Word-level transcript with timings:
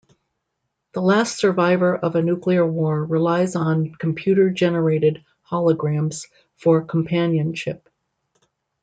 The 0.93 0.99
last 1.03 1.37
survivor 1.37 1.95
of 1.95 2.15
a 2.15 2.23
nuclear 2.23 2.65
war 2.65 3.05
relies 3.05 3.55
on 3.55 3.93
computer 3.93 4.49
generated 4.49 5.23
holograms 5.47 6.25
for 6.55 6.81
companionship. 6.81 7.87